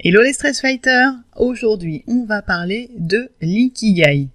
[0.00, 4.28] Hello les stress fighters Aujourd'hui, on va parler de l'ikigai.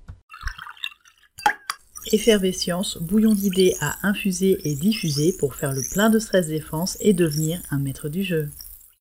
[2.11, 7.13] Effervescience, bouillon d'idées à infuser et diffuser pour faire le plein de stress défense et
[7.13, 8.49] devenir un maître du jeu.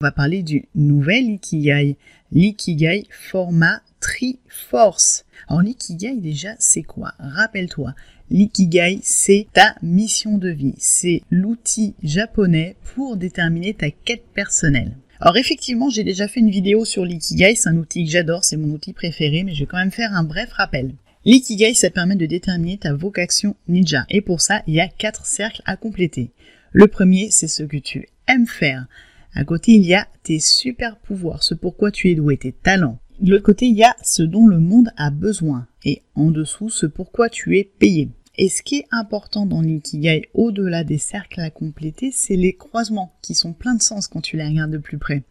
[0.01, 1.97] On va parler du nouvel ikigai,
[2.31, 5.25] l'ikigai format Triforce.
[5.49, 7.15] Alors l'ikigai déjà, c'est quoi?
[7.19, 7.93] Rappelle-toi,
[8.31, 14.97] l'ikigai, c'est ta mission de vie, c'est l'outil japonais pour déterminer ta quête personnelle.
[15.25, 18.57] Alors effectivement, j'ai déjà fait une vidéo sur l'ikigai, c'est un outil que j'adore, c'est
[18.57, 20.97] mon outil préféré, mais je vais quand même faire un bref rappel.
[21.25, 25.25] L'ikigai, ça permet de déterminer ta vocation ninja, et pour ça, il y a quatre
[25.25, 26.33] cercles à compléter.
[26.73, 28.89] Le premier, c'est ce que tu aimes faire.
[29.33, 32.99] À côté, il y a tes super pouvoirs, ce pourquoi tu es doué, tes talents.
[33.21, 35.69] De l'autre côté, il y a ce dont le monde a besoin.
[35.85, 38.09] Et en dessous, ce pourquoi tu es payé.
[38.39, 43.13] Et ce qui est important dans l'ikigai, au-delà des cercles à compléter, c'est les croisements,
[43.21, 45.23] qui sont pleins de sens quand tu les regardes de plus près.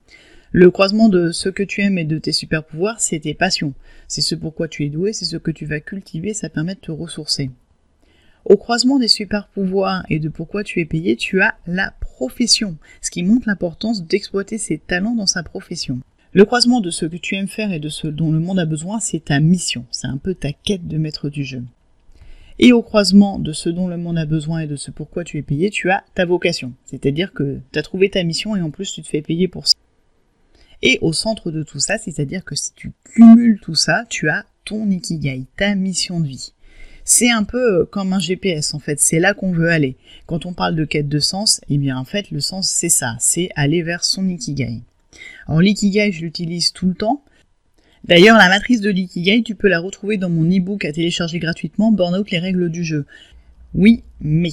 [0.51, 3.73] Le croisement de ce que tu aimes et de tes super pouvoirs, c'est tes passions.
[4.07, 6.79] C'est ce pourquoi tu es doué, c'est ce que tu vas cultiver, ça permet de
[6.79, 7.49] te ressourcer.
[8.45, 12.77] Au croisement des super pouvoirs et de pourquoi tu es payé, tu as la profession,
[13.01, 16.01] ce qui montre l'importance d'exploiter ses talents dans sa profession.
[16.33, 18.65] Le croisement de ce que tu aimes faire et de ce dont le monde a
[18.65, 21.63] besoin, c'est ta mission, c'est un peu ta quête de maître du jeu.
[22.63, 25.39] Et au croisement de ce dont le monde a besoin et de ce pourquoi tu
[25.39, 26.73] es payé, tu as ta vocation.
[26.85, 29.67] C'est-à-dire que tu as trouvé ta mission et en plus tu te fais payer pour
[29.67, 29.73] ça.
[30.83, 34.45] Et au centre de tout ça, c'est-à-dire que si tu cumules tout ça, tu as
[34.63, 36.53] ton ikigai, ta mission de vie.
[37.03, 39.97] C'est un peu euh, comme un GPS en fait, c'est là qu'on veut aller.
[40.27, 43.15] Quand on parle de quête de sens, eh bien en fait le sens c'est ça,
[43.19, 44.81] c'est aller vers son ikigai.
[45.47, 47.23] Alors l'ikigai je l'utilise tout le temps,
[48.05, 51.91] D'ailleurs, la matrice de l'ikigai, tu peux la retrouver dans mon e-book à télécharger gratuitement,
[51.91, 53.05] Burnout les règles du jeu.
[53.75, 54.51] Oui, mais.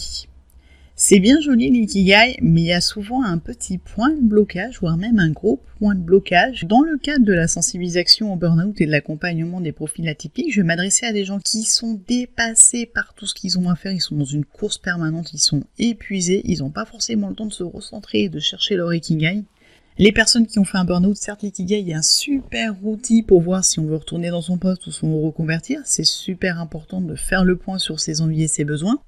[1.00, 4.96] C'est bien joli l'ikigai, mais il y a souvent un petit point de blocage, voire
[4.96, 6.64] même un gros point de blocage.
[6.64, 10.60] Dans le cadre de la sensibilisation au burn-out et de l'accompagnement des profils atypiques, je
[10.60, 13.92] vais m'adresser à des gens qui sont dépassés par tout ce qu'ils ont à faire,
[13.92, 17.46] ils sont dans une course permanente, ils sont épuisés, ils n'ont pas forcément le temps
[17.46, 19.44] de se recentrer et de chercher leur ikigai.
[20.00, 23.64] Les personnes qui ont fait un burn-out, certes, l'ikigai est un super outil pour voir
[23.64, 25.80] si on veut retourner dans son poste ou veut reconvertir.
[25.84, 29.02] C'est super important de faire le point sur ses envies et ses besoins.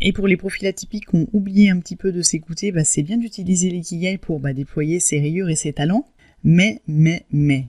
[0.00, 3.02] Et pour les profils atypiques qui ont oublié un petit peu de s'écouter, bah, c'est
[3.02, 6.06] bien d'utiliser l'ikigai pour bah, déployer ses rayures et ses talents.
[6.44, 7.66] Mais, mais, mais,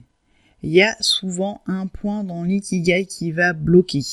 [0.62, 4.04] il y a souvent un point dans l'ikigai qui va bloquer.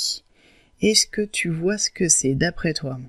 [0.81, 2.99] Est-ce que tu vois ce que c'est d'après toi?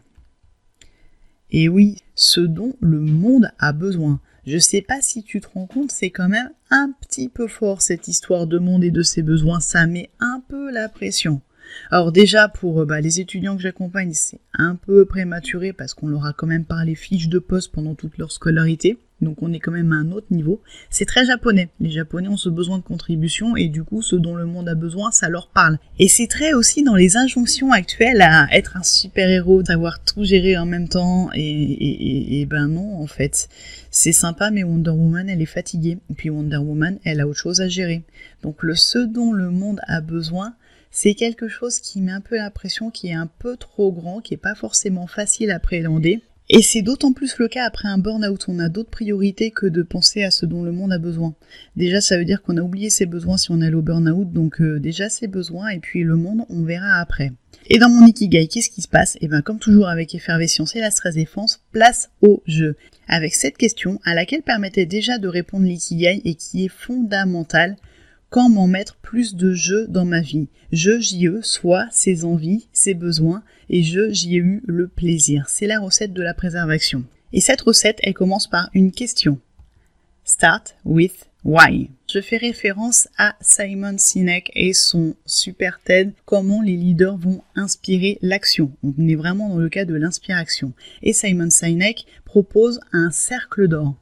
[1.50, 4.20] Et oui, ce dont le monde a besoin.
[4.50, 7.82] Je sais pas si tu te rends compte, c'est quand même un petit peu fort
[7.82, 11.42] cette histoire de monde et de ses besoins, ça met un peu la pression.
[11.91, 16.09] Alors déjà pour euh, bah, les étudiants que j'accompagne, c'est un peu prématuré parce qu'on
[16.09, 18.97] leur a quand même parlé fiches de poste pendant toute leur scolarité.
[19.20, 20.62] Donc on est quand même à un autre niveau.
[20.90, 21.68] C'est très japonais.
[21.80, 24.74] Les japonais ont ce besoin de contribution et du coup ce dont le monde a
[24.74, 25.78] besoin, ça leur parle.
[25.98, 30.56] Et c'est très aussi dans les injonctions actuelles à être un super-héros, savoir tout gérer
[30.56, 31.30] en même temps.
[31.34, 33.48] Et, et, et, ben non, en fait.
[33.90, 35.98] C'est sympa, mais Wonder Woman, elle est fatiguée.
[36.10, 38.02] Et puis Wonder Woman, elle a autre chose à gérer.
[38.42, 40.54] Donc le ce dont le monde a besoin,
[40.90, 44.34] c'est quelque chose qui met un peu l'impression qui est un peu trop grand, qui
[44.34, 46.22] est pas forcément facile à appréhender.
[46.50, 48.47] Et c'est d'autant plus le cas après un burn-out.
[48.48, 51.34] On a d'autres priorités que de penser à ce dont le monde a besoin.
[51.76, 54.32] Déjà, ça veut dire qu'on a oublié ses besoins si on est au burn-out.
[54.32, 57.32] Donc euh, déjà ses besoins et puis le monde, on verra après.
[57.69, 59.16] Et dans mon Ikigai, qu'est-ce qui se passe?
[59.16, 62.76] Et eh bien comme toujours avec Effervescence et la stress défense, place au jeu.
[63.09, 67.76] Avec cette question à laquelle permettait déjà de répondre l'Ikigai et qui est fondamentale,
[68.31, 73.43] comment mettre plus de jeu dans ma vie Je, JE, soit ses envies, ses besoins,
[73.71, 75.47] et je, j'y ai eu le plaisir.
[75.49, 77.05] C'est la recette de la préservation.
[77.33, 79.39] Et cette recette, elle commence par une question.
[80.25, 81.91] Start with why.
[82.11, 88.19] Je fais référence à Simon Sinek et son super TED Comment les leaders vont inspirer
[88.22, 88.72] l'action.
[88.83, 90.72] On est vraiment dans le cas de l'inspiration.
[91.03, 93.95] Et Simon Sinek propose un cercle d'or.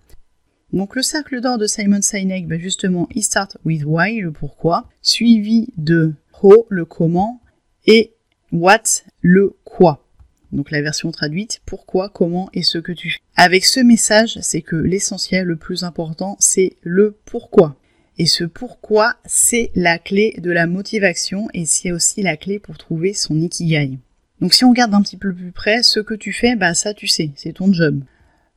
[0.73, 4.89] Donc le cercle d'or de Simon Sinek, ben justement, il start with why, le pourquoi,
[5.01, 7.41] suivi de how, le comment,
[7.87, 8.13] et
[8.53, 8.83] what,
[9.21, 10.05] le quoi.
[10.53, 13.21] Donc la version traduite, pourquoi, comment et ce que tu fais.
[13.37, 17.77] Avec ce message, c'est que l'essentiel, le plus important, c'est le pourquoi.
[18.19, 22.79] Et ce pourquoi, c'est la clé de la motivation et c'est aussi la clé pour
[22.79, 23.99] trouver son ikigai.
[24.41, 26.95] Donc si on regarde un petit peu plus près, ce que tu fais, bah ça
[26.95, 28.03] tu sais, c'est ton job.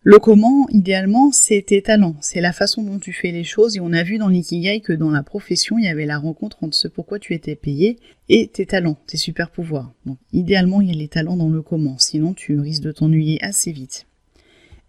[0.02, 3.82] Le comment, idéalement, c'est tes talents, c'est la façon dont tu fais les choses, et
[3.82, 6.78] on a vu dans l'ikigai que dans la profession, il y avait la rencontre entre
[6.78, 7.98] ce pourquoi tu étais payé
[8.30, 9.92] et tes talents, tes super pouvoirs.
[10.06, 13.44] Donc, idéalement, il y a les talents dans le comment, sinon tu risques de t'ennuyer
[13.44, 14.06] assez vite.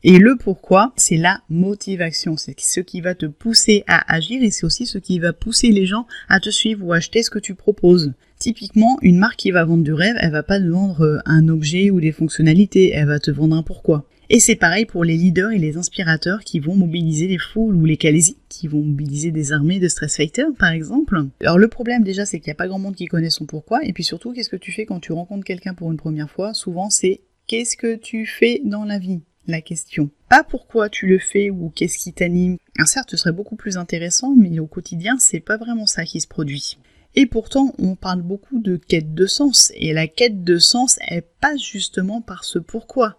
[0.04, 2.36] Et le pourquoi, c'est la motivation.
[2.36, 5.72] C'est ce qui va te pousser à agir et c'est aussi ce qui va pousser
[5.72, 8.12] les gens à te suivre ou acheter ce que tu proposes.
[8.38, 11.48] Typiquement, une marque qui va vendre du rêve, elle va pas te vendre euh, un
[11.48, 14.06] objet ou des fonctionnalités, elle va te vendre un pourquoi.
[14.32, 17.84] Et c'est pareil pour les leaders et les inspirateurs qui vont mobiliser les foules ou
[17.84, 21.24] les calaisis, qui vont mobiliser des armées de stress fighters par exemple.
[21.40, 23.84] Alors le problème déjà c'est qu'il n'y a pas grand monde qui connaît son pourquoi,
[23.84, 26.54] et puis surtout qu'est-ce que tu fais quand tu rencontres quelqu'un pour une première fois?
[26.54, 29.20] Souvent c'est qu'est-ce que tu fais dans la vie?
[29.46, 30.10] la question.
[30.28, 32.56] Pas pourquoi tu le fais ou qu'est-ce qui t'anime.
[32.84, 36.28] certes, ce serait beaucoup plus intéressant, mais au quotidien, c'est pas vraiment ça qui se
[36.28, 36.78] produit.
[37.16, 41.24] Et pourtant, on parle beaucoup de quête de sens, et la quête de sens, elle
[41.40, 43.16] passe justement par ce pourquoi.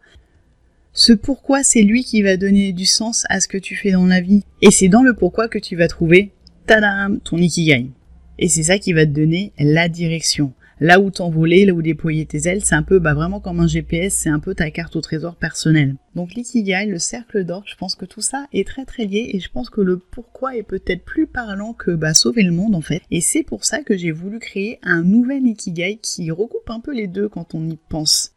[0.94, 4.06] Ce pourquoi, c'est lui qui va donner du sens à ce que tu fais dans
[4.06, 4.44] la vie.
[4.62, 6.32] Et c'est dans le pourquoi que tu vas trouver,
[6.68, 7.92] tadam, ton ikigai.
[8.40, 12.26] Et c'est ça qui va te donner la direction là où t'envoler, là où déployer
[12.26, 14.96] tes ailes, c'est un peu bah, vraiment comme un GPS, c'est un peu ta carte
[14.96, 15.96] au trésor personnel.
[16.16, 19.40] Donc l'ikigai, le cercle d'or, je pense que tout ça est très très lié et
[19.40, 22.82] je pense que le pourquoi est peut-être plus parlant que bah, sauver le monde en
[22.82, 23.04] fait.
[23.12, 26.94] Et c'est pour ça que j'ai voulu créer un nouvel ikigai qui recoupe un peu
[26.94, 28.34] les deux quand on y pense.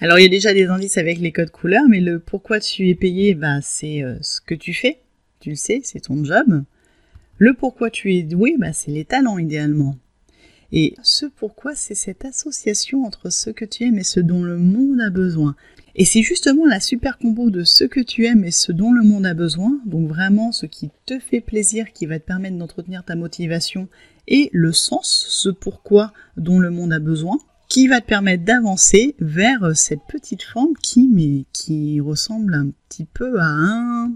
[0.00, 2.88] Alors il y a déjà des indices avec les codes couleurs, mais le pourquoi tu
[2.88, 4.98] es payé, bah, c'est euh, ce que tu fais.
[5.40, 6.64] Tu le sais, c'est ton job.
[7.38, 9.96] Le pourquoi tu es doué, bah, c'est les talents idéalement.
[10.72, 14.58] Et ce pourquoi, c'est cette association entre ce que tu aimes et ce dont le
[14.58, 15.54] monde a besoin.
[15.94, 19.04] Et c'est justement la super combo de ce que tu aimes et ce dont le
[19.04, 23.04] monde a besoin, donc vraiment ce qui te fait plaisir, qui va te permettre d'entretenir
[23.04, 23.88] ta motivation,
[24.26, 27.38] et le sens, ce pourquoi dont le monde a besoin,
[27.74, 33.04] qui va te permettre d'avancer vers cette petite forme qui, mais, qui ressemble un petit
[33.04, 34.12] peu à un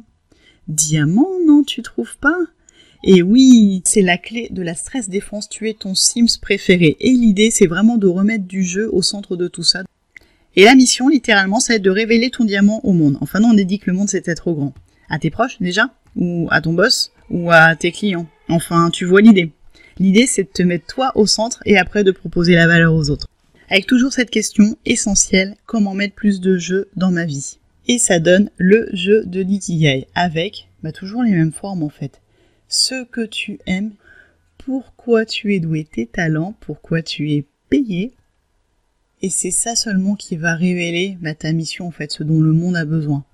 [0.69, 2.37] diamant, non, tu trouves pas?
[3.03, 6.97] Et oui, c'est la clé de la stress défense, tu es ton Sims préféré.
[7.01, 9.83] Et l'idée, c'est vraiment de remettre du jeu au centre de tout ça.
[10.55, 13.19] Et la mission, littéralement, c'est de révéler ton diamant au monde.
[13.21, 14.73] Enfin non, on a dit que le monde c'était trop grand.
[15.11, 15.93] À tes proches déjà?
[16.15, 17.11] Ou à ton boss?
[17.29, 18.29] Ou à tes clients?
[18.49, 19.51] Enfin, tu vois l'idée.
[19.99, 23.11] L'idée, c'est de te mettre toi au centre et après de proposer la valeur aux
[23.11, 23.28] autres.
[23.69, 27.59] Avec toujours cette question essentielle, comment mettre plus de jeu dans ma vie?
[27.87, 32.20] Et ça donne le jeu de l'ikigai, avec bah, toujours les mêmes formes en fait
[32.69, 33.93] ce que tu aimes,
[34.59, 38.12] pourquoi tu es doué, tes talents, pourquoi tu es payé.
[39.23, 42.53] Et c'est ça seulement qui va révéler bah, ta mission, en fait, ce dont le
[42.53, 43.25] monde a besoin.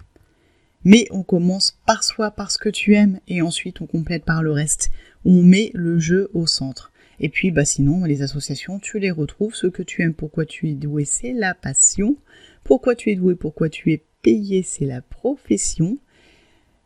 [0.84, 4.42] Mais on commence par soi, par ce que tu aimes, et ensuite on complète par
[4.42, 4.90] le reste.
[5.24, 6.92] On met le jeu au centre.
[7.20, 9.54] Et puis, bah sinon, les associations, tu les retrouves.
[9.54, 12.16] Ce que tu aimes, pourquoi tu es doué, c'est la passion.
[12.64, 15.98] Pourquoi tu es doué, pourquoi tu es payé, c'est la profession.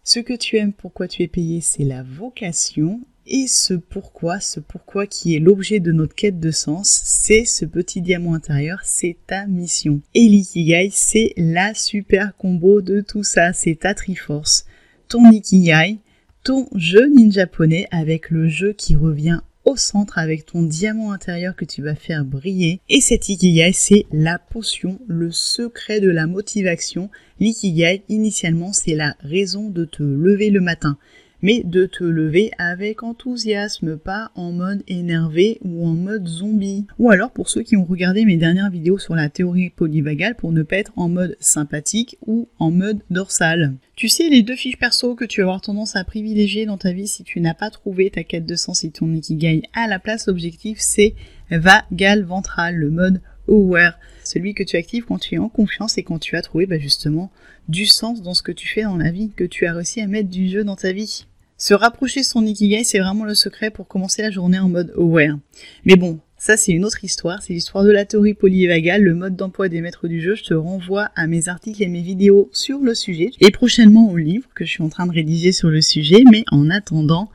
[0.05, 3.01] Ce que tu aimes, pourquoi tu es payé, c'est la vocation.
[3.31, 7.67] Et ce pourquoi, ce pourquoi qui est l'objet de notre quête de sens, c'est ce
[7.67, 10.01] petit diamant intérieur, c'est ta mission.
[10.15, 14.65] Et l'ikigai, c'est la super combo de tout ça, c'est ta triforce.
[15.09, 15.99] Ton ikigai,
[16.43, 21.55] ton jeu ninja japonais avec le jeu qui revient au centre avec ton diamant intérieur
[21.55, 22.81] que tu vas faire briller.
[22.89, 27.11] Et cet ikigai, c'est la potion, le secret de la motivation.
[27.39, 30.97] L'ikigai, initialement, c'est la raison de te lever le matin
[31.43, 36.87] mais de te lever avec enthousiasme, pas en mode énervé ou en mode zombie.
[36.99, 40.53] Ou alors pour ceux qui ont regardé mes dernières vidéos sur la théorie polyvagale pour
[40.53, 43.75] ne pas être en mode sympathique ou en mode dorsal.
[43.97, 46.93] Tu sais, les deux fiches perso que tu vas avoir tendance à privilégier dans ta
[46.93, 49.99] vie si tu n'as pas trouvé ta quête de sens et ton ikigai à la
[49.99, 51.15] place, l'objectif c'est
[51.51, 56.03] vagal ventral, le mode aware, celui que tu actives quand tu es en confiance et
[56.03, 57.31] quand tu as trouvé bah, justement
[57.69, 60.07] du sens dans ce que tu fais dans la vie, que tu as réussi à
[60.07, 61.27] mettre du jeu dans ta vie.
[61.61, 64.95] Se rapprocher de son Ikigai, c'est vraiment le secret pour commencer la journée en mode
[64.97, 65.37] aware.
[65.85, 69.35] Mais bon, ça c'est une autre histoire, c'est l'histoire de la théorie polyvagale, le mode
[69.35, 70.37] d'emploi des maîtres du jeu.
[70.37, 74.17] Je te renvoie à mes articles et mes vidéos sur le sujet et prochainement au
[74.17, 76.23] livre que je suis en train de rédiger sur le sujet.
[76.31, 77.29] Mais en attendant,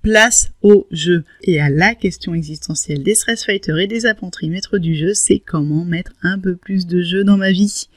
[0.00, 4.78] place au jeu et à la question existentielle des stress fighters et des apprentis maîtres
[4.78, 7.88] du jeu, c'est comment mettre un peu plus de jeu dans ma vie.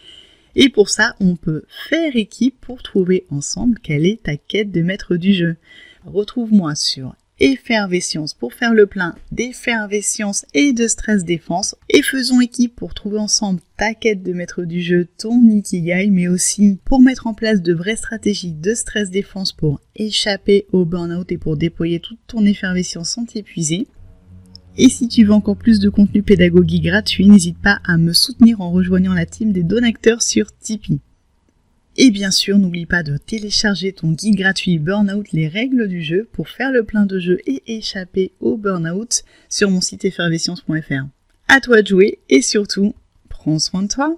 [0.55, 4.81] Et pour ça, on peut faire équipe pour trouver ensemble quelle est ta quête de
[4.81, 5.57] maître du jeu.
[6.05, 12.75] Retrouve-moi sur effervescience pour faire le plein d'effervescience et de stress défense et faisons équipe
[12.75, 17.27] pour trouver ensemble ta quête de maître du jeu, ton ikigai, mais aussi pour mettre
[17.27, 21.99] en place de vraies stratégies de stress défense pour échapper au burn-out et pour déployer
[21.99, 23.87] toute ton effervescence sans t'épuiser.
[24.81, 28.61] Et si tu veux encore plus de contenu pédagogique gratuit, n'hésite pas à me soutenir
[28.61, 31.01] en rejoignant la team des donateurs sur Tipeee.
[31.97, 36.29] Et bien sûr, n'oublie pas de télécharger ton guide gratuit Burnout les règles du jeu
[36.31, 41.07] pour faire le plein de jeux et échapper au burnout sur mon site effervescience.fr.
[41.49, 42.95] À toi de jouer et surtout,
[43.27, 44.17] prends soin de toi.